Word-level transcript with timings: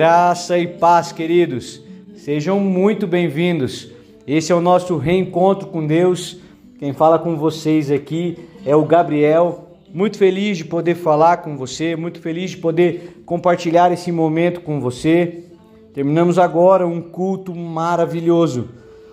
Graça 0.00 0.58
e 0.58 0.66
paz, 0.66 1.12
queridos. 1.12 1.82
Sejam 2.16 2.58
muito 2.58 3.06
bem-vindos. 3.06 3.90
Esse 4.26 4.50
é 4.50 4.54
o 4.54 4.60
nosso 4.62 4.96
reencontro 4.96 5.66
com 5.68 5.86
Deus. 5.86 6.38
Quem 6.78 6.94
fala 6.94 7.18
com 7.18 7.36
vocês 7.36 7.90
aqui 7.90 8.38
é 8.64 8.74
o 8.74 8.86
Gabriel. 8.86 9.76
Muito 9.92 10.16
feliz 10.16 10.56
de 10.56 10.64
poder 10.64 10.94
falar 10.94 11.42
com 11.42 11.54
você, 11.54 11.96
muito 11.96 12.18
feliz 12.18 12.52
de 12.52 12.56
poder 12.56 13.20
compartilhar 13.26 13.92
esse 13.92 14.10
momento 14.10 14.62
com 14.62 14.80
você. 14.80 15.44
Terminamos 15.92 16.38
agora 16.38 16.86
um 16.86 17.02
culto 17.02 17.54
maravilhoso, 17.54 18.70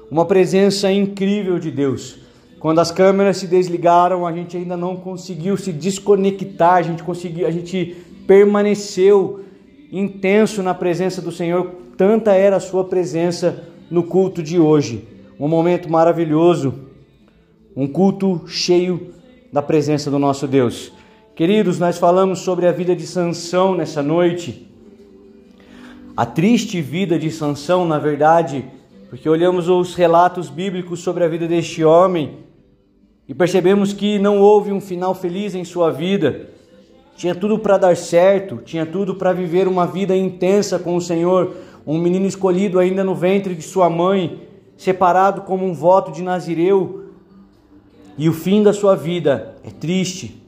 uma 0.10 0.24
presença 0.24 0.90
incrível 0.90 1.60
de 1.60 1.70
Deus. 1.70 2.18
Quando 2.62 2.80
as 2.80 2.92
câmeras 2.92 3.36
se 3.36 3.48
desligaram, 3.48 4.26
a 4.26 4.32
gente 4.32 4.56
ainda 4.56 4.78
não 4.78 4.96
conseguiu 4.96 5.58
se 5.58 5.74
desconectar, 5.74 6.76
a 6.76 6.82
gente 6.82 7.04
conseguiu, 7.04 7.46
a 7.46 7.52
gente 7.52 7.94
permaneceu 8.26 9.44
intenso 9.92 10.62
na 10.62 10.74
presença 10.74 11.22
do 11.22 11.32
Senhor, 11.32 11.72
tanta 11.98 12.34
era 12.34 12.58
a 12.58 12.60
sua 12.60 12.84
presença 12.84 13.68
no 13.90 14.04
culto 14.04 14.44
de 14.44 14.60
hoje. 14.60 15.08
Um 15.40 15.48
momento 15.48 15.90
maravilhoso, 15.90 16.74
um 17.76 17.88
culto 17.88 18.44
cheio 18.48 19.14
da 19.52 19.62
presença 19.62 20.10
do 20.12 20.20
nosso 20.20 20.48
Deus. 20.48 20.92
Queridos, 21.36 21.80
nós 21.80 21.98
falamos 21.98 22.40
sobre 22.40 22.68
a 22.68 22.72
vida 22.72 22.96
de 22.96 23.06
Sansão 23.06 23.76
nessa 23.76 24.02
noite. 24.02 24.68
A 26.16 26.26
triste 26.26 26.82
vida 26.82 27.18
de 27.18 27.30
Sansão, 27.30 27.86
na 27.86 28.00
verdade, 28.00 28.66
porque 29.10 29.30
olhamos 29.30 29.70
os 29.70 29.94
relatos 29.94 30.50
bíblicos 30.50 31.00
sobre 31.00 31.24
a 31.24 31.28
vida 31.28 31.48
deste 31.48 31.84
homem 31.84 32.40
e 33.28 33.34
percebemos 33.34 33.94
que 33.94 34.18
não 34.18 34.40
houve 34.40 34.72
um 34.72 34.82
final 34.82 35.14
feliz 35.14 35.54
em 35.54 35.64
sua 35.64 35.92
vida 35.92 36.50
tinha 37.18 37.34
tudo 37.34 37.58
para 37.58 37.80
dar 37.80 37.98
certo, 37.98 38.58
tinha 38.64 38.86
tudo 38.86 39.16
para 39.16 39.34
viver 39.34 39.68
uma 39.68 39.88
vida 39.88 40.16
intensa 40.16 40.78
com 40.78 40.96
o 40.96 41.02
Senhor, 41.02 41.52
um 41.86 41.98
menino 41.98 42.28
escolhido 42.28 42.78
ainda 42.78 43.04
no 43.04 43.16
ventre 43.16 43.56
de 43.56 43.64
sua 43.64 43.90
mãe, 43.90 44.48
separado 44.78 45.42
como 45.42 45.66
um 45.66 45.74
voto 45.74 46.12
de 46.12 46.22
Nazireu. 46.22 47.06
E 48.20 48.30
o 48.30 48.34
fim 48.34 48.62
da 48.62 48.72
sua 48.72 48.96
vida 48.96 49.56
é 49.64 49.72
triste. 49.72 50.44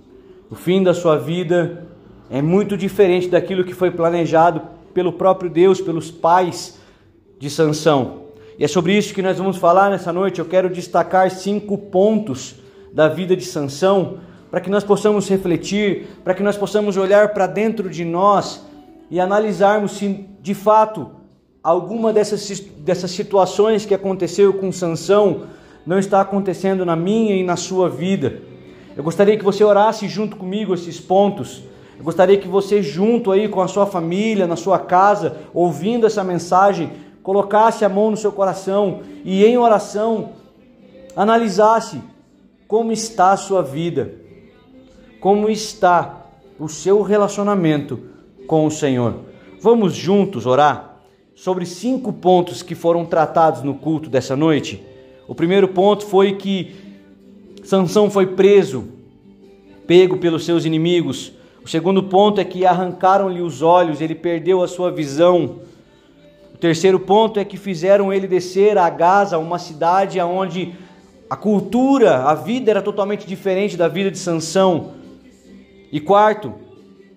O 0.48 0.54
fim 0.54 0.84
da 0.84 0.94
sua 0.94 1.18
vida 1.18 1.88
é 2.30 2.40
muito 2.40 2.78
diferente 2.78 3.28
daquilo 3.28 3.64
que 3.64 3.74
foi 3.74 3.90
planejado 3.90 4.62
pelo 4.94 5.12
próprio 5.12 5.50
Deus, 5.50 5.82
pelos 5.82 6.12
pais 6.12 6.78
de 7.40 7.50
Sansão. 7.50 8.26
E 8.60 8.64
é 8.64 8.68
sobre 8.68 8.96
isso 8.96 9.14
que 9.16 9.24
nós 9.24 9.40
vamos 9.40 9.58
falar 9.58 9.90
nessa 9.90 10.14
noite. 10.14 10.38
Eu 10.38 10.46
quero 10.46 10.70
destacar 10.70 11.32
cinco 11.32 11.80
pontos 11.80 12.56
da 12.94 13.08
vida 13.08 13.36
de 13.36 13.46
Sansão 13.46 14.20
para 14.50 14.60
que 14.60 14.70
nós 14.70 14.84
possamos 14.84 15.30
refletir, 15.30 16.08
para 16.24 16.34
que 16.34 16.42
nós 16.42 16.58
possamos 16.58 16.98
olhar 16.98 17.30
para 17.30 17.46
dentro 17.46 17.90
de 17.90 18.04
nós 18.04 18.64
e 19.10 19.20
analisarmos 19.20 19.92
se 19.94 20.28
de 20.42 20.54
fato 20.54 21.12
alguma 21.64 22.12
dessas, 22.12 22.60
dessas 22.60 23.12
situações 23.12 23.86
que 23.86 23.94
aconteceu 23.94 24.54
com 24.54 24.72
Sansão 24.72 25.44
não 25.86 26.00
está 26.00 26.22
acontecendo 26.22 26.86
na 26.86 26.96
minha 26.96 27.36
e 27.36 27.44
na 27.44 27.56
sua 27.56 27.90
vida. 27.90 28.42
Eu 28.96 29.04
gostaria 29.04 29.38
que 29.38 29.44
você 29.44 29.64
orasse 29.64 30.08
junto 30.08 30.36
comigo 30.36 30.74
esses 30.74 31.00
pontos. 31.00 31.64
Eu 31.98 32.04
gostaria 32.04 32.38
que 32.38 32.48
você 32.48 32.82
junto 32.82 33.32
aí 33.32 33.48
com 33.48 33.62
a 33.62 33.68
sua 33.68 33.86
família, 33.86 34.48
na 34.48 34.56
sua 34.56 34.80
casa, 34.80 35.38
ouvindo 35.54 36.08
essa 36.08 36.24
mensagem, 36.24 36.92
colocasse 37.22 37.86
a 37.86 37.90
mão 37.90 38.10
no 38.10 38.18
seu 38.18 38.32
coração 38.32 39.02
e 39.24 39.46
em 39.46 39.58
oração 39.58 40.32
analisasse 41.16 42.02
como 42.68 42.92
está 42.92 43.32
a 43.32 43.38
sua 43.38 43.62
vida 43.62 44.29
como 45.20 45.50
está 45.50 46.26
o 46.60 46.68
seu 46.68 47.02
relacionamento 47.02 48.00
com 48.48 48.66
o 48.66 48.72
Senhor. 48.72 49.16
Vamos 49.62 49.94
juntos 49.94 50.46
orar 50.46 51.02
sobre 51.36 51.66
cinco 51.66 52.12
pontos 52.12 52.62
que 52.62 52.76
foram 52.76 53.06
tratados 53.06 53.62
no 53.62 53.74
culto 53.74 54.10
dessa 54.10 54.36
noite. 54.36 54.84
O 55.28 55.36
primeiro 55.36 55.68
ponto 55.68 56.06
foi 56.06 56.34
que 56.34 56.76
Sansão 57.64 58.10
foi 58.10 58.28
preso, 58.28 58.90
pego 59.86 60.18
pelos 60.18 60.46
seus 60.46 60.66
inimigos. 60.66 61.32
O 61.64 61.68
segundo 61.68 62.04
ponto 62.04 62.42
é 62.42 62.46
que 62.46 62.66
arrancaram-lhe 62.66 63.42
os 63.42 63.62
olhos, 63.62 64.02
ele 64.02 64.16
perdeu 64.16 64.64
a 64.64 64.68
sua 64.68 64.92
visão. 64.92 65.60
O 66.54 66.58
terceiro 66.58 67.00
ponto 67.00 67.40
é 67.40 67.46
que 67.46 67.58
fizeram 67.58 68.12
ele 68.12 68.28
descer 68.28 68.78
a 68.78 68.90
Gaza, 68.90 69.38
uma 69.38 69.60
cidade 69.60 70.20
onde 70.20 70.74
a 71.30 71.36
cultura, 71.36 72.24
a 72.24 72.34
vida 72.34 72.72
era 72.72 72.82
totalmente 72.82 73.28
diferente 73.28 73.78
da 73.78 73.88
vida 73.88 74.10
de 74.10 74.18
Sansão. 74.18 74.99
E 75.92 76.00
quarto, 76.00 76.54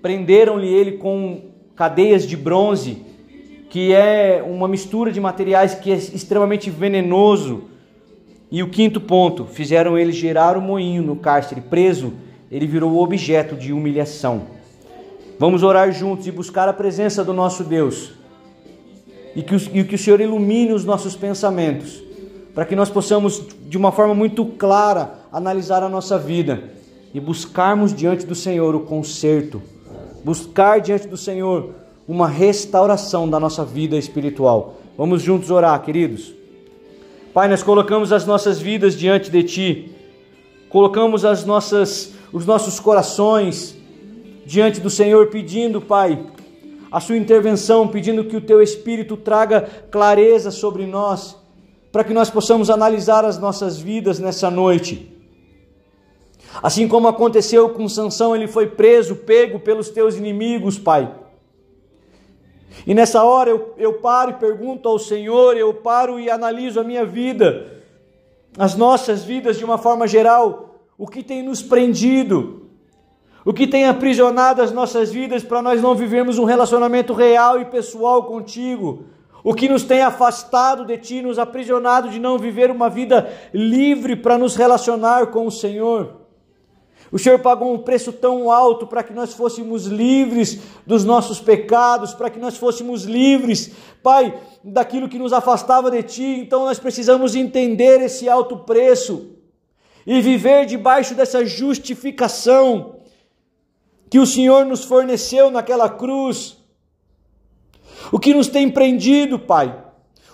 prenderam-lhe 0.00 0.66
ele 0.66 0.93
com 0.93 1.43
cadeias 1.77 2.27
de 2.27 2.37
bronze, 2.37 3.05
que 3.69 3.93
é 3.93 4.43
uma 4.47 4.66
mistura 4.66 5.12
de 5.12 5.21
materiais 5.21 5.75
que 5.75 5.91
é 5.91 5.94
extremamente 5.94 6.71
venenoso. 6.71 7.65
E 8.50 8.62
o 8.62 8.69
quinto 8.69 9.00
ponto, 9.00 9.47
fizeram 9.47 9.97
ele 9.99 10.12
gerar 10.12 10.56
o 10.56 10.61
um 10.61 10.65
moinho 10.65 11.03
no 11.03 11.16
cárcere, 11.16 11.61
preso, 11.61 12.12
ele 12.50 12.66
virou 12.66 12.99
objeto 12.99 13.56
de 13.56 13.72
humilhação. 13.72 14.43
Vamos 15.38 15.62
orar 15.62 15.91
juntos 15.91 16.27
e 16.27 16.31
buscar 16.31 16.69
a 16.69 16.72
presença 16.72 17.25
do 17.25 17.32
nosso 17.32 17.65
Deus. 17.65 18.12
E 19.34 19.43
que, 19.43 19.55
o, 19.55 19.59
e 19.72 19.84
que 19.84 19.94
o 19.94 19.99
Senhor 19.99 20.21
ilumine 20.21 20.72
os 20.72 20.84
nossos 20.84 21.16
pensamentos, 21.16 22.03
para 22.55 22.66
que 22.66 22.77
nós 22.77 22.91
possamos, 22.91 23.43
de 23.66 23.78
uma 23.78 23.91
forma 23.91 24.15
muito 24.15 24.44
clara, 24.44 25.15
analisar 25.32 25.82
a 25.82 25.88
nossa 25.88 26.19
vida 26.19 26.81
e 27.15 27.21
buscarmos 27.21 27.95
diante 27.95 28.25
do 28.25 28.34
Senhor 28.34 28.75
o 28.75 28.81
conserto, 28.81 29.62
buscar 30.25 30.81
diante 30.81 31.06
do 31.06 31.17
Senhor 31.17 31.75
uma 32.09 32.27
restauração 32.27 33.28
da 33.28 33.39
nossa 33.39 33.65
vida 33.65 33.97
espiritual. 33.97 34.77
Vamos 34.97 35.23
juntos 35.23 35.50
orar, 35.50 35.81
queridos. 35.83 36.33
Pai, 37.34 37.49
nós 37.49 37.62
colocamos 37.62 38.12
as 38.12 38.27
nossas 38.27 38.61
vidas 38.61 38.99
diante 38.99 39.31
de 39.31 39.43
Ti, 39.43 39.93
colocamos 40.69 41.25
as 41.25 41.45
nossas, 41.45 42.15
os 42.33 42.45
nossos 42.47 42.81
corações 42.81 43.77
diante 44.44 44.81
do 44.81 44.91
Senhor, 44.91 45.29
pedindo, 45.29 45.81
Pai, 45.81 46.19
a 46.91 47.00
Sua 47.00 47.17
intervenção, 47.17 47.89
pedindo 47.89 48.25
que 48.25 48.37
o 48.37 48.41
Teu 48.41 48.62
Espírito 48.62 49.17
traga 49.17 49.62
clareza 49.91 50.50
sobre 50.50 50.87
nós, 50.87 51.37
para 51.91 52.05
que 52.05 52.12
nós 52.12 52.31
possamos 52.31 52.71
analisar 52.71 53.25
as 53.25 53.39
nossas 53.39 53.79
vidas 53.79 54.19
nessa 54.19 54.50
noite 54.50 55.22
Assim 56.60 56.88
como 56.88 57.08
aconteceu 57.08 57.70
com 57.70 57.88
Sansão, 57.88 58.34
ele 58.34 58.48
foi 58.48 58.66
preso, 58.66 59.16
pego 59.16 59.60
pelos 59.60 59.88
teus 59.88 60.16
inimigos, 60.16 60.78
Pai. 60.78 61.14
E 62.86 62.94
nessa 62.94 63.22
hora 63.22 63.50
eu, 63.50 63.74
eu 63.76 63.94
paro 63.94 64.32
e 64.32 64.34
pergunto 64.34 64.88
ao 64.88 64.98
Senhor, 64.98 65.56
eu 65.56 65.72
paro 65.72 66.18
e 66.18 66.28
analiso 66.28 66.80
a 66.80 66.84
minha 66.84 67.04
vida, 67.04 67.80
as 68.58 68.74
nossas 68.74 69.22
vidas 69.22 69.56
de 69.56 69.64
uma 69.64 69.78
forma 69.78 70.06
geral, 70.06 70.80
o 70.98 71.06
que 71.06 71.22
tem 71.22 71.42
nos 71.42 71.62
prendido, 71.62 72.70
o 73.44 73.52
que 73.52 73.66
tem 73.66 73.86
aprisionado 73.86 74.62
as 74.62 74.72
nossas 74.72 75.10
vidas 75.10 75.42
para 75.42 75.62
nós 75.62 75.80
não 75.80 75.94
vivermos 75.94 76.38
um 76.38 76.44
relacionamento 76.44 77.12
real 77.12 77.60
e 77.60 77.64
pessoal 77.64 78.24
contigo, 78.24 79.04
o 79.44 79.54
que 79.54 79.69
nos 79.69 79.82
tem 79.82 80.02
afastado 80.02 80.84
de 80.84 80.96
Ti, 80.96 81.22
nos 81.22 81.38
aprisionado 81.38 82.08
de 82.08 82.20
não 82.20 82.38
viver 82.38 82.70
uma 82.70 82.88
vida 82.88 83.32
livre 83.52 84.14
para 84.14 84.38
nos 84.38 84.54
relacionar 84.54 85.28
com 85.28 85.46
o 85.46 85.50
Senhor. 85.50 86.22
O 87.12 87.19
Senhor 87.19 87.38
pagou 87.41 87.75
um 87.75 87.79
preço 87.79 88.11
tão 88.11 88.50
alto 88.50 88.87
para 88.87 89.03
que 89.03 89.12
nós 89.12 89.35
fôssemos 89.35 89.85
livres 89.85 90.59
dos 90.87 91.05
nossos 91.05 91.38
pecados, 91.38 92.14
para 92.14 92.31
que 92.31 92.38
nós 92.38 92.56
fôssemos 92.56 93.05
livres, 93.05 93.70
Pai, 94.03 94.41
daquilo 94.64 95.11
que 95.11 95.19
nos 95.19 95.35
afastava 95.35 95.91
de 95.91 96.03
Ti. 96.03 96.41
Então 96.41 96.64
nós 96.64 96.79
precisamos 96.79 97.35
entender 97.35 98.00
esse 98.00 98.31
alto 98.31 98.56
preço 98.56 99.37
e 100.06 100.23
viver 100.23 100.64
debaixo 100.64 101.14
dessa 101.14 101.44
justificação 101.44 102.97
que 104.08 104.19
o 104.19 104.26
Senhor 104.26 104.65
nos 104.65 104.82
forneceu 104.82 105.50
naquela 105.50 105.91
cruz. 105.91 106.56
O 108.11 108.19
que 108.19 108.32
nos 108.32 108.49
tem 108.49 108.70
prendido, 108.70 109.38
Pai, 109.38 109.82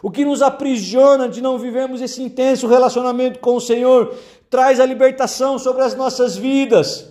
o 0.00 0.10
que 0.10 0.24
nos 0.24 0.42
aprisiona 0.42 1.28
de 1.28 1.40
não 1.42 1.58
vivermos 1.58 2.00
esse 2.00 2.22
intenso 2.22 2.68
relacionamento 2.68 3.40
com 3.40 3.56
o 3.56 3.60
Senhor, 3.60 4.14
traz 4.50 4.80
a 4.80 4.86
libertação 4.86 5.58
sobre 5.58 5.82
as 5.82 5.94
nossas 5.94 6.36
vidas, 6.36 7.08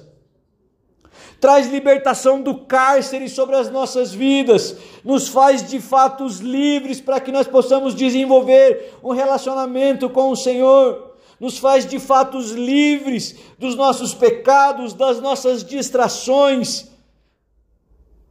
traz 1.39 1.67
libertação 1.67 2.41
do 2.41 2.65
cárcere 2.65 3.29
sobre 3.29 3.55
as 3.55 3.69
nossas 3.69 4.13
vidas, 4.13 4.75
nos 5.03 5.27
faz 5.27 5.67
de 5.67 5.79
fatos 5.79 6.39
livres 6.39 6.99
para 6.99 7.19
que 7.19 7.31
nós 7.31 7.47
possamos 7.47 7.93
desenvolver 7.93 8.95
um 9.03 9.11
relacionamento 9.11 10.09
com 10.09 10.31
o 10.31 10.35
Senhor, 10.35 11.15
nos 11.39 11.57
faz 11.57 11.85
de 11.85 11.99
fatos 11.99 12.51
livres 12.51 13.35
dos 13.59 13.75
nossos 13.75 14.13
pecados, 14.13 14.93
das 14.93 15.21
nossas 15.21 15.63
distrações, 15.63 16.87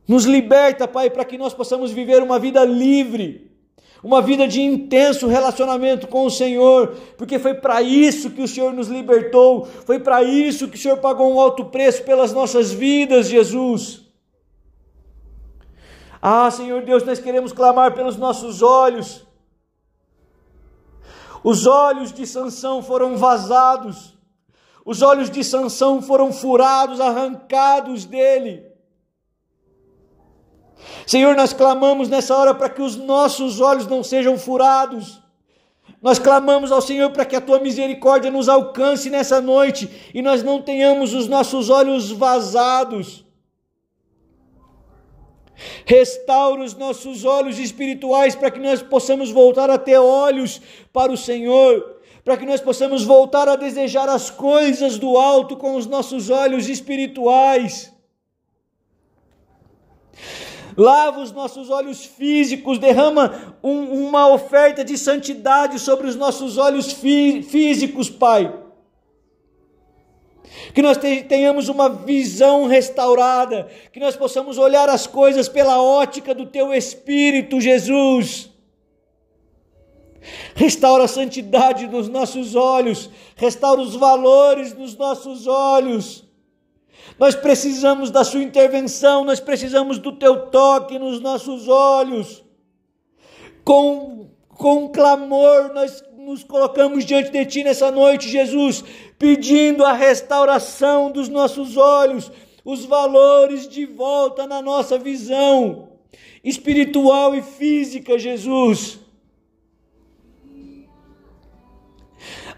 nos 0.08 0.25
liberta, 0.25 0.87
Pai, 0.87 1.11
para 1.11 1.25
que 1.25 1.38
nós 1.38 1.55
possamos 1.55 1.91
viver 1.91 2.23
uma 2.23 2.38
vida 2.38 2.64
livre 2.64 3.56
uma 4.02 4.20
vida 4.20 4.46
de 4.46 4.60
intenso 4.60 5.26
relacionamento 5.26 6.06
com 6.06 6.26
o 6.26 6.31
Senhor, 6.31 6.94
porque 7.16 7.38
foi 7.38 7.54
para 7.54 7.82
isso 7.82 8.31
que 8.31 8.43
o 8.43 8.48
Senhor 8.48 8.72
nos 8.72 8.88
libertou, 8.88 9.64
foi 9.64 9.98
para 9.98 10.22
isso 10.22 10.69
que 10.69 10.76
o 10.76 10.81
Senhor 10.81 10.98
pagou 10.98 11.32
um 11.32 11.40
alto 11.40 11.64
preço 11.66 12.02
pelas 12.04 12.32
nossas 12.32 12.72
vidas, 12.72 13.28
Jesus. 13.28 14.02
Ah, 16.20 16.50
Senhor 16.50 16.82
Deus, 16.82 17.04
nós 17.04 17.20
queremos 17.20 17.52
clamar 17.52 17.94
pelos 17.94 18.16
nossos 18.16 18.62
olhos. 18.62 19.25
Os 21.44 21.66
olhos 21.66 22.12
de 22.12 22.26
Sansão 22.26 22.82
foram 22.82 23.16
vazados. 23.16 24.16
Os 24.84 25.02
olhos 25.02 25.31
de 25.31 25.44
Sansão 25.44 26.02
foram 26.02 26.32
furados, 26.32 27.00
arrancados 27.00 28.04
dele. 28.04 28.66
Senhor, 31.06 31.34
nós 31.37 31.52
clamamos 31.52 32.08
nessa 32.08 32.37
hora 32.37 32.55
para 32.55 32.69
que 32.69 32.82
os 32.82 32.96
nossos 32.96 33.61
olhos 33.61 33.87
não 33.87 34.02
sejam 34.02 34.38
furados. 34.38 35.20
Nós 36.02 36.19
clamamos 36.19 36.70
ao 36.70 36.81
Senhor 36.81 37.11
para 37.11 37.25
que 37.25 37.34
a 37.34 37.40
tua 37.40 37.58
misericórdia 37.58 38.31
nos 38.31 38.49
alcance 38.49 39.08
nessa 39.11 39.40
noite 39.40 40.11
e 40.14 40.20
nós 40.20 40.43
não 40.43 40.61
tenhamos 40.61 41.14
os 41.14 41.26
nossos 41.26 41.70
olhos 41.70 42.11
vazados. 42.11 43.25
Restaura 45.87 46.62
os 46.62 46.75
nossos 46.75 47.25
olhos 47.25 47.58
espirituais 47.58 48.34
para 48.34 48.50
que 48.50 48.61
nós 48.61 48.82
possamos 48.82 49.31
voltar 49.31 49.70
a 49.70 49.79
ter 49.79 49.99
olhos 49.99 50.61
para 50.93 51.11
o 51.11 51.17
Senhor, 51.17 51.96
para 52.22 52.37
que 52.37 52.44
nós 52.44 52.61
possamos 52.61 53.02
voltar 53.02 53.49
a 53.49 53.56
desejar 53.56 54.08
as 54.08 54.31
coisas 54.31 54.99
do 54.99 55.17
alto 55.17 55.56
com 55.56 55.76
os 55.76 55.87
nossos 55.87 56.29
olhos 56.29 56.69
espirituais. 56.69 57.93
Lava 60.76 61.20
os 61.20 61.32
nossos 61.32 61.70
olhos 61.70 62.05
físicos, 62.05 62.78
derrama 62.78 63.56
um, 63.62 64.06
uma 64.06 64.28
oferta 64.28 64.84
de 64.84 64.99
santidade 64.99 65.78
sobre 65.78 66.06
os 66.06 66.17
nossos 66.17 66.58
olhos 66.58 66.93
fí 66.93 67.43
físicos, 67.43 68.11
Pai 68.11 68.67
que 70.73 70.82
nós 70.82 70.99
tenhamos 71.28 71.69
uma 71.69 71.88
visão 71.88 72.67
restaurada, 72.67 73.69
que 73.93 74.00
nós 74.00 74.17
possamos 74.17 74.58
olhar 74.58 74.88
as 74.88 75.06
coisas 75.06 75.49
pela 75.49 75.81
ótica 75.81 76.34
do 76.34 76.46
Teu 76.46 76.73
Espírito, 76.73 77.61
Jesus. 77.61 78.50
Restaura 80.55 81.05
a 81.05 81.08
santidade 81.08 81.87
nos 81.87 82.08
nossos 82.08 82.55
olhos, 82.55 83.08
restaura 83.37 83.81
os 83.81 83.94
valores 83.94 84.75
nos 84.75 84.96
nossos 84.96 85.46
olhos. 85.46 86.25
Nós 87.19 87.34
precisamos 87.34 88.10
da 88.10 88.25
Sua 88.25 88.43
intervenção, 88.43 89.25
nós 89.25 89.40
precisamos 89.40 89.98
do 89.98 90.12
Teu 90.12 90.46
toque 90.46 90.98
nos 90.98 91.20
nossos 91.20 91.69
olhos. 91.69 92.44
Com, 93.64 94.31
com 94.48 94.88
clamor, 94.88 95.72
nós 95.75 96.04
nos 96.16 96.44
colocamos 96.44 97.04
diante 97.04 97.31
de 97.31 97.44
Ti 97.46 97.64
nessa 97.64 97.90
noite, 97.90 98.28
Jesus, 98.28 98.84
pedindo 99.19 99.84
a 99.84 99.93
restauração 99.93 101.10
dos 101.10 101.28
nossos 101.28 101.76
olhos, 101.76 102.31
os 102.64 102.84
valores 102.84 103.69
de 103.69 103.87
volta 103.87 104.46
na 104.46 104.60
nossa 104.60 104.98
visão 104.98 105.88
espiritual 106.46 107.34
e 107.34 107.43
física, 107.43 108.16
Jesus. 108.16 109.00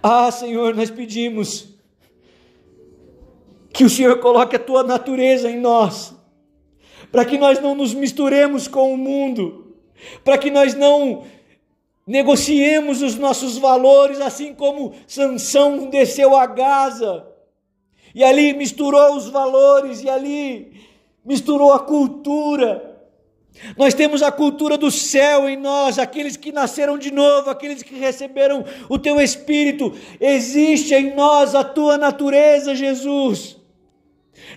Ah, 0.02 0.30
Senhor, 0.30 0.74
nós 0.74 0.90
pedimos 0.90 1.77
que 3.78 3.84
o 3.84 3.88
Senhor 3.88 4.18
coloque 4.18 4.56
a 4.56 4.58
tua 4.58 4.82
natureza 4.82 5.48
em 5.48 5.56
nós, 5.56 6.12
para 7.12 7.24
que 7.24 7.38
nós 7.38 7.60
não 7.60 7.76
nos 7.76 7.94
misturemos 7.94 8.66
com 8.66 8.92
o 8.92 8.98
mundo, 8.98 9.72
para 10.24 10.36
que 10.36 10.50
nós 10.50 10.74
não 10.74 11.22
negociemos 12.04 13.02
os 13.02 13.14
nossos 13.14 13.56
valores, 13.56 14.20
assim 14.20 14.52
como 14.52 14.94
Sansão 15.06 15.88
desceu 15.90 16.34
a 16.34 16.44
Gaza, 16.44 17.24
e 18.12 18.24
ali 18.24 18.52
misturou 18.52 19.14
os 19.14 19.28
valores, 19.28 20.02
e 20.02 20.10
ali 20.10 20.72
misturou 21.24 21.72
a 21.72 21.78
cultura. 21.78 23.00
Nós 23.76 23.94
temos 23.94 24.24
a 24.24 24.32
cultura 24.32 24.76
do 24.76 24.90
céu 24.90 25.48
em 25.48 25.56
nós, 25.56 26.00
aqueles 26.00 26.36
que 26.36 26.50
nasceram 26.50 26.98
de 26.98 27.12
novo, 27.12 27.48
aqueles 27.48 27.84
que 27.84 27.94
receberam 27.94 28.64
o 28.88 28.98
teu 28.98 29.20
Espírito, 29.20 29.94
existe 30.20 30.92
em 30.96 31.14
nós 31.14 31.54
a 31.54 31.62
tua 31.62 31.96
natureza, 31.96 32.74
Jesus. 32.74 33.57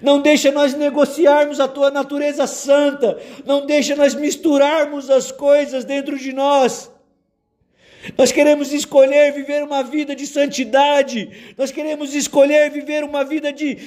Não 0.02 0.22
deixa 0.22 0.52
nós 0.52 0.74
negociarmos 0.74 1.60
a 1.60 1.68
tua 1.68 1.92
natureza 1.92 2.48
santa, 2.48 3.20
não 3.46 3.66
deixa 3.66 3.96
nós 3.96 4.16
misturarmos 4.16 5.10
as 5.10 5.32
coisas 5.32 5.86
dentro 5.86 6.18
de 6.18 6.34
nós. 6.34 6.92
Nós 8.18 8.32
queremos 8.32 8.74
escolher 8.74 9.32
viver 9.32 9.64
uma 9.64 9.84
vida 9.84 10.16
de 10.16 10.26
santidade, 10.26 11.54
nós 11.58 11.72
queremos 11.72 12.16
escolher 12.16 12.72
viver 12.72 13.04
uma 13.04 13.24
vida 13.24 13.54
de, 13.54 13.78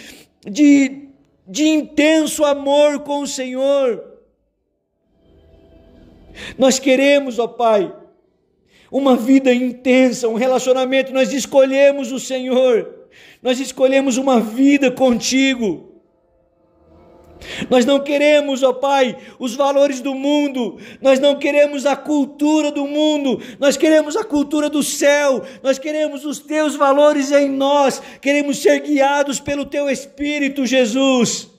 de, 0.46 1.08
de 1.46 1.68
intenso 1.68 2.44
amor 2.44 3.00
com 3.00 3.20
o 3.20 3.26
Senhor. 3.26 4.12
Nós 6.56 6.78
queremos, 6.78 7.38
ó 7.38 7.48
Pai, 7.48 7.92
uma 8.90 9.16
vida 9.16 9.52
intensa, 9.52 10.28
um 10.28 10.34
relacionamento, 10.34 11.12
nós 11.12 11.32
escolhemos 11.32 12.12
o 12.12 12.20
Senhor, 12.20 13.03
nós 13.44 13.60
escolhemos 13.60 14.16
uma 14.16 14.40
vida 14.40 14.90
contigo. 14.90 15.92
Nós 17.68 17.84
não 17.84 18.00
queremos, 18.00 18.62
ó 18.62 18.72
Pai, 18.72 19.18
os 19.38 19.54
valores 19.54 20.00
do 20.00 20.14
mundo, 20.14 20.78
nós 21.02 21.20
não 21.20 21.38
queremos 21.38 21.84
a 21.84 21.94
cultura 21.94 22.72
do 22.72 22.86
mundo, 22.86 23.38
nós 23.58 23.76
queremos 23.76 24.16
a 24.16 24.24
cultura 24.24 24.70
do 24.70 24.82
céu, 24.82 25.44
nós 25.62 25.78
queremos 25.78 26.24
os 26.24 26.38
teus 26.38 26.74
valores 26.74 27.32
em 27.32 27.50
nós, 27.50 28.00
queremos 28.22 28.62
ser 28.62 28.80
guiados 28.80 29.40
pelo 29.40 29.66
teu 29.66 29.90
Espírito, 29.90 30.64
Jesus. 30.64 31.50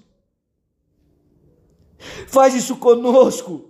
Faz 2.27 2.55
isso 2.55 2.77
conosco, 2.77 3.69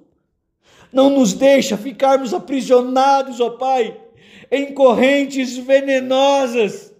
não 0.89 1.09
nos 1.09 1.33
deixa 1.33 1.75
ficarmos 1.75 2.33
aprisionados, 2.33 3.41
ó 3.41 3.49
Pai, 3.49 3.99
em 4.49 4.73
correntes 4.73 5.57
venenosas 5.57 6.94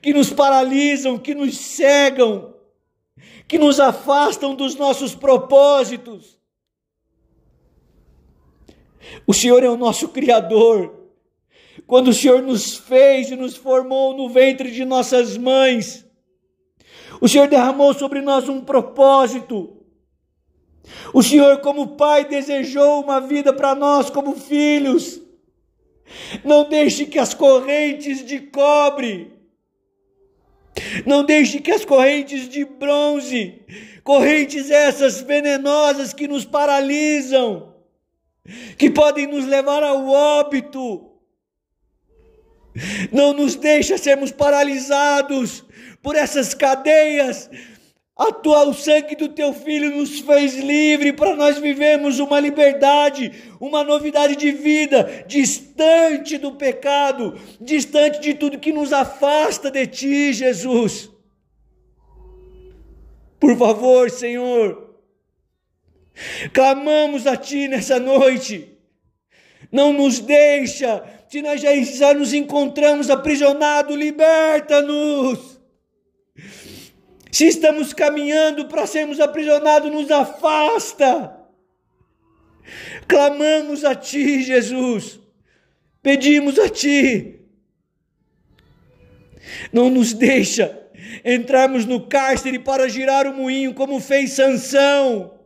que 0.00 0.12
nos 0.12 0.30
paralisam, 0.30 1.18
que 1.18 1.34
nos 1.34 1.56
cegam 1.56 2.56
que 3.48 3.58
nos 3.58 3.78
afastam 3.78 4.54
dos 4.54 4.74
nossos 4.74 5.14
propósitos. 5.14 6.36
O 9.26 9.32
Senhor 9.32 9.62
é 9.62 9.68
o 9.68 9.76
nosso 9.76 10.08
Criador. 10.08 10.94
Quando 11.86 12.08
o 12.08 12.14
Senhor 12.14 12.42
nos 12.42 12.76
fez 12.76 13.30
e 13.30 13.36
nos 13.36 13.56
formou 13.56 14.16
no 14.16 14.28
ventre 14.28 14.72
de 14.72 14.84
nossas 14.84 15.36
mães, 15.36 16.04
o 17.20 17.28
Senhor 17.28 17.46
derramou 17.46 17.94
sobre 17.94 18.20
nós 18.20 18.48
um 18.48 18.60
propósito. 18.60 19.76
O 21.12 21.22
Senhor, 21.22 21.60
como 21.60 21.96
Pai, 21.96 22.24
desejou 22.24 23.00
uma 23.00 23.20
vida 23.20 23.52
para 23.52 23.74
nós 23.74 24.10
como 24.10 24.34
filhos. 24.34 25.20
Não 26.44 26.68
deixe 26.68 27.06
que 27.06 27.18
as 27.18 27.34
correntes 27.34 28.24
de 28.24 28.40
cobre 28.40 29.35
não 31.04 31.24
deixe 31.24 31.60
que 31.60 31.70
as 31.70 31.84
correntes 31.84 32.48
de 32.48 32.64
bronze, 32.64 33.60
correntes 34.02 34.70
essas 34.70 35.20
venenosas 35.20 36.12
que 36.12 36.28
nos 36.28 36.44
paralisam, 36.44 37.74
que 38.78 38.90
podem 38.90 39.26
nos 39.26 39.44
levar 39.46 39.82
ao 39.82 40.08
óbito, 40.08 41.10
não 43.10 43.32
nos 43.32 43.56
deixa 43.56 43.96
sermos 43.96 44.30
paralisados 44.30 45.64
por 46.02 46.14
essas 46.14 46.54
cadeias 46.54 47.50
a 48.16 48.32
tua, 48.32 48.66
o 48.66 48.72
sangue 48.72 49.14
do 49.14 49.28
teu 49.28 49.52
filho 49.52 49.94
nos 49.94 50.20
fez 50.20 50.54
livre 50.54 51.12
para 51.12 51.36
nós 51.36 51.58
vivermos 51.58 52.18
uma 52.18 52.40
liberdade, 52.40 53.30
uma 53.60 53.84
novidade 53.84 54.36
de 54.36 54.50
vida, 54.52 55.24
distante 55.26 56.38
do 56.38 56.52
pecado, 56.52 57.38
distante 57.60 58.18
de 58.20 58.32
tudo 58.32 58.58
que 58.58 58.72
nos 58.72 58.90
afasta 58.90 59.70
de 59.70 59.86
ti, 59.86 60.32
Jesus. 60.32 61.10
Por 63.38 63.54
favor, 63.58 64.10
Senhor, 64.10 64.96
clamamos 66.54 67.26
a 67.26 67.36
ti 67.36 67.68
nessa 67.68 68.00
noite. 68.00 68.78
Não 69.70 69.92
nos 69.92 70.20
deixa, 70.20 71.04
se 71.28 71.42
nós 71.42 71.60
já, 71.60 71.76
já 71.82 72.14
nos 72.14 72.32
encontramos 72.32 73.10
aprisionados, 73.10 73.94
liberta-nos. 73.94 75.55
Se 77.36 77.48
estamos 77.48 77.92
caminhando 77.92 78.64
para 78.64 78.86
sermos 78.86 79.20
aprisionados, 79.20 79.92
nos 79.92 80.10
afasta. 80.10 81.36
Clamamos 83.06 83.84
a 83.84 83.94
Ti, 83.94 84.42
Jesus. 84.42 85.20
Pedimos 86.02 86.58
a 86.58 86.70
Ti. 86.70 87.40
Não 89.70 89.90
nos 89.90 90.14
deixa 90.14 90.80
entrarmos 91.22 91.84
no 91.84 92.08
cárcere 92.08 92.58
para 92.58 92.88
girar 92.88 93.26
o 93.26 93.34
moinho, 93.34 93.74
como 93.74 94.00
fez 94.00 94.32
Sansão. 94.32 95.38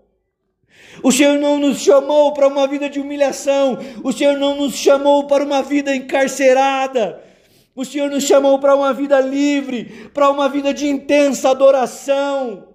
O 1.02 1.10
Senhor 1.10 1.40
não 1.40 1.58
nos 1.58 1.80
chamou 1.80 2.32
para 2.32 2.46
uma 2.46 2.68
vida 2.68 2.88
de 2.88 3.00
humilhação. 3.00 3.76
O 4.04 4.12
Senhor 4.12 4.38
não 4.38 4.54
nos 4.54 4.76
chamou 4.76 5.26
para 5.26 5.42
uma 5.42 5.60
vida 5.60 5.92
encarcerada. 5.92 7.29
O 7.74 7.84
Senhor 7.84 8.10
nos 8.10 8.24
chamou 8.24 8.58
para 8.58 8.74
uma 8.74 8.92
vida 8.92 9.20
livre, 9.20 10.10
para 10.12 10.28
uma 10.28 10.48
vida 10.48 10.74
de 10.74 10.86
intensa 10.88 11.50
adoração. 11.50 12.68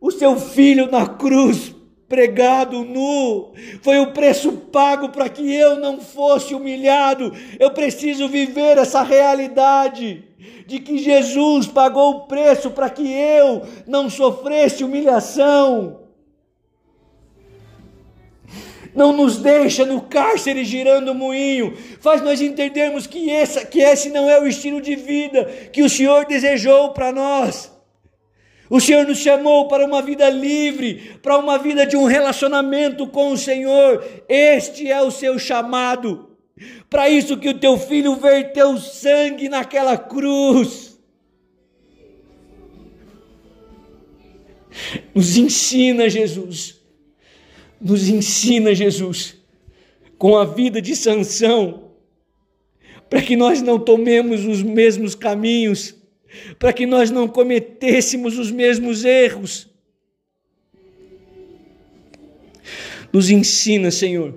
O 0.00 0.10
seu 0.10 0.36
filho 0.38 0.90
na 0.90 1.06
cruz, 1.06 1.74
pregado 2.06 2.84
nu, 2.84 3.52
foi 3.82 3.98
o 3.98 4.12
preço 4.12 4.52
pago 4.52 5.08
para 5.08 5.28
que 5.28 5.54
eu 5.54 5.76
não 5.80 6.00
fosse 6.00 6.54
humilhado. 6.54 7.32
Eu 7.58 7.70
preciso 7.70 8.28
viver 8.28 8.78
essa 8.78 9.02
realidade 9.02 10.24
de 10.66 10.80
que 10.80 10.98
Jesus 10.98 11.66
pagou 11.66 12.10
o 12.10 12.20
preço 12.26 12.70
para 12.70 12.90
que 12.90 13.10
eu 13.10 13.62
não 13.86 14.10
sofresse 14.10 14.84
humilhação 14.84 16.05
não 18.96 19.12
nos 19.12 19.36
deixa 19.36 19.84
no 19.84 20.00
cárcere 20.00 20.64
girando 20.64 21.10
o 21.10 21.14
moinho, 21.14 21.76
faz 22.00 22.22
nós 22.22 22.40
entendermos 22.40 23.06
que, 23.06 23.30
essa, 23.30 23.64
que 23.64 23.80
esse 23.80 24.08
não 24.08 24.28
é 24.28 24.40
o 24.40 24.46
estilo 24.46 24.80
de 24.80 24.96
vida 24.96 25.44
que 25.70 25.82
o 25.82 25.90
Senhor 25.90 26.24
desejou 26.24 26.90
para 26.94 27.12
nós. 27.12 27.70
O 28.68 28.80
Senhor 28.80 29.06
nos 29.06 29.18
chamou 29.18 29.68
para 29.68 29.84
uma 29.84 30.02
vida 30.02 30.28
livre, 30.28 31.18
para 31.22 31.38
uma 31.38 31.58
vida 31.58 31.86
de 31.86 31.96
um 31.96 32.04
relacionamento 32.04 33.06
com 33.06 33.30
o 33.30 33.36
Senhor. 33.36 34.04
Este 34.28 34.90
é 34.90 35.00
o 35.00 35.10
seu 35.10 35.38
chamado. 35.38 36.30
Para 36.88 37.08
isso 37.08 37.36
que 37.36 37.50
o 37.50 37.58
teu 37.58 37.78
filho 37.78 38.16
verteu 38.16 38.76
sangue 38.78 39.48
naquela 39.48 39.96
cruz. 39.96 40.98
Nos 45.14 45.36
ensina, 45.36 46.08
Jesus, 46.08 46.80
nos 47.80 48.08
ensina, 48.08 48.74
Jesus, 48.74 49.36
com 50.18 50.36
a 50.36 50.44
vida 50.44 50.80
de 50.80 50.96
Sansão, 50.96 51.90
para 53.08 53.22
que 53.22 53.36
nós 53.36 53.62
não 53.62 53.78
tomemos 53.78 54.44
os 54.44 54.62
mesmos 54.62 55.14
caminhos, 55.14 55.94
para 56.58 56.72
que 56.72 56.86
nós 56.86 57.10
não 57.10 57.28
cometêssemos 57.28 58.38
os 58.38 58.50
mesmos 58.50 59.04
erros. 59.04 59.68
Nos 63.12 63.30
ensina, 63.30 63.90
Senhor, 63.90 64.34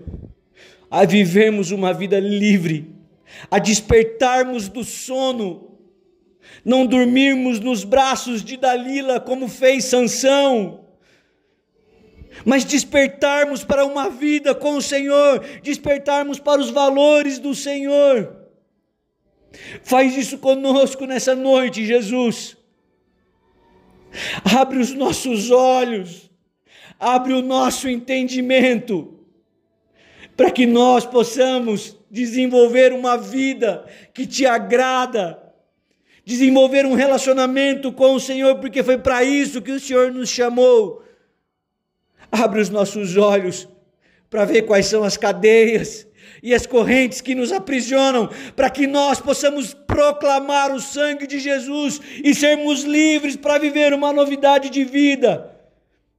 a 0.90 1.06
vivermos 1.06 1.72
uma 1.72 1.94
vida 1.94 2.20
livre, 2.20 2.94
a 3.50 3.58
despertarmos 3.58 4.70
do 4.70 4.84
sono, 4.84 5.78
não 6.64 6.86
dormirmos 6.86 7.60
nos 7.60 7.84
braços 7.84 8.44
de 8.44 8.58
Dalila 8.58 9.20
como 9.20 9.48
fez 9.48 9.86
Sansão 9.86 10.89
mas 12.46 12.64
despertarmos 12.64 13.64
para 13.64 13.86
uma 13.86 14.10
vida 14.10 14.54
com 14.56 14.76
o 14.76 14.82
Senhor, 14.82 15.40
despertarmos 15.62 16.40
para 16.40 16.62
os 16.62 16.70
valores 16.70 17.40
do 17.40 17.54
Senhor. 17.54 18.36
Faz 19.84 20.16
isso 20.16 20.38
conosco 20.38 21.06
nessa 21.06 21.36
noite, 21.36 21.86
Jesus. 21.86 22.58
Abre 24.44 24.80
os 24.80 24.94
nossos 24.94 25.52
olhos, 25.52 26.30
abre 27.00 27.34
o 27.34 27.42
nosso 27.42 27.88
entendimento, 27.88 29.20
para 30.36 30.52
que 30.52 30.66
nós 30.66 31.06
possamos 31.06 31.98
desenvolver 32.10 32.94
uma 32.94 33.18
vida 33.18 33.86
que 34.14 34.26
te 34.26 34.46
agrada, 34.46 35.38
desenvolver 36.24 36.86
um 36.86 36.94
relacionamento 36.94 37.92
com 37.92 38.14
o 38.14 38.20
Senhor, 38.20 38.56
porque 38.56 38.82
foi 38.84 38.98
para 38.98 39.24
isso 39.24 39.62
que 39.62 39.72
o 39.72 39.80
Senhor 39.80 40.12
nos 40.12 40.30
chamou 40.30 41.04
Abre 42.32 42.62
os 42.62 42.70
nossos 42.70 43.18
olhos 43.18 43.68
para 44.30 44.46
ver 44.46 44.64
quais 44.64 44.86
são 44.86 45.04
as 45.04 45.18
cadeias 45.18 46.08
e 46.42 46.54
as 46.54 46.66
correntes 46.66 47.22
que 47.22 47.36
nos 47.36 47.52
aprisionam, 47.52 48.30
para 48.56 48.70
que 48.70 48.88
nós 48.88 49.20
possamos 49.20 49.74
proclamar 49.74 50.74
o 50.74 50.80
sangue 50.80 51.28
de 51.28 51.40
Jesus 51.40 52.00
e 52.24 52.34
sermos 52.34 52.84
livres 52.84 53.36
para 53.36 53.58
viver 53.58 53.94
uma 53.94 54.14
novidade 54.14 54.70
de 54.70 54.84
vida. 54.84 55.52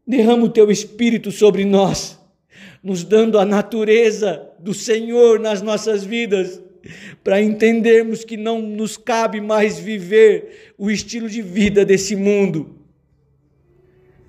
Derrama 0.06 0.44
o 0.44 0.50
teu 0.50 0.70
espírito 0.70 1.30
sobre 1.30 1.64
nós, 1.64 2.18
nos 2.82 3.04
dando 3.04 3.38
a 3.38 3.44
natureza 3.44 4.48
do 4.58 4.74
Senhor 4.74 5.38
nas 5.38 5.62
nossas 5.62 6.04
vidas, 6.04 6.60
para 7.22 7.40
entendermos 7.40 8.24
que 8.24 8.36
não 8.36 8.60
nos 8.60 8.96
cabe 8.96 9.40
mais 9.40 9.78
viver 9.78 10.72
o 10.76 10.90
estilo 10.90 11.28
de 11.28 11.42
vida 11.42 11.84
desse 11.84 12.16
mundo. 12.16 12.76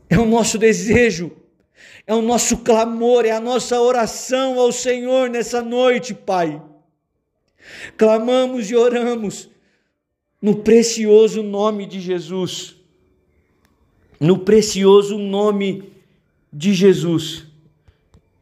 É 0.09 0.19
o 0.19 0.25
nosso 0.25 0.57
desejo 0.57 1.31
é 2.05 2.13
o 2.13 2.21
nosso 2.21 2.57
clamor, 2.57 3.25
é 3.25 3.31
a 3.31 3.39
nossa 3.39 3.79
oração 3.79 4.59
ao 4.59 4.71
Senhor 4.71 5.29
nessa 5.29 5.61
noite, 5.61 6.13
Pai. 6.13 6.61
Clamamos 7.97 8.69
e 8.69 8.75
oramos 8.75 9.49
no 10.41 10.57
precioso 10.57 11.43
nome 11.43 11.85
de 11.85 11.99
Jesus. 11.99 12.75
No 14.19 14.39
precioso 14.39 15.17
nome 15.17 15.91
de 16.51 16.73
Jesus. 16.73 17.45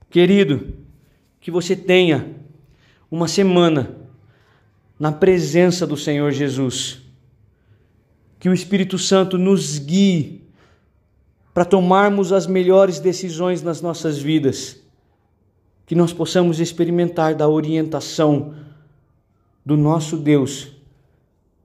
Querido, 0.10 0.74
que 1.40 1.52
você 1.52 1.76
tenha 1.76 2.36
uma 3.12 3.28
semana 3.28 3.96
na 5.00 5.12
presença 5.12 5.86
do 5.86 5.96
Senhor 5.96 6.32
Jesus. 6.32 7.02
Que 8.40 8.50
o 8.50 8.54
Espírito 8.54 8.98
Santo 8.98 9.38
nos 9.38 9.78
guie 9.78 10.39
para 11.54 11.66
tomarmos 11.66 12.32
as 12.32 12.48
melhores 12.48 13.00
decisões 13.00 13.62
nas 13.62 13.82
nossas 13.82 14.20
vidas, 14.20 14.80
que 15.86 15.96
nós 15.96 16.14
possamos 16.14 16.60
experimentar 16.60 17.34
da 17.34 17.48
orientação 17.48 18.54
do 19.66 19.76
nosso 19.76 20.18
Deus 20.18 20.72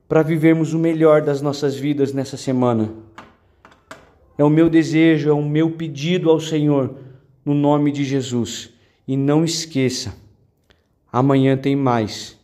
para 0.09 0.23
vivermos 0.23 0.73
o 0.73 0.79
melhor 0.79 1.23
das 1.23 1.41
nossas 1.41 1.75
vidas 1.77 2.13
nessa 2.13 2.37
semana. 2.37 2.93
É 4.37 4.45
o 4.45 4.51
meu 4.51 4.69
desejo, 4.69 5.31
é 5.31 5.33
o 5.33 5.43
meu 5.43 5.71
pedido 5.71 6.31
ao 6.31 6.41
Senhor, 6.41 6.97
no 7.45 7.55
nome 7.55 7.93
de 7.93 8.05
Jesus. 8.05 8.71
E 9.07 9.17
não 9.17 9.45
esqueça, 9.45 10.15
amanhã 11.13 11.57
tem 11.57 11.77
mais 11.77 12.39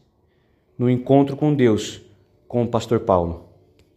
no 0.78 0.88
encontro 0.88 1.36
com 1.36 1.54
Deus 1.54 2.00
com 2.48 2.62
o 2.62 2.68
pastor 2.68 3.00
Paulo. 3.00 3.49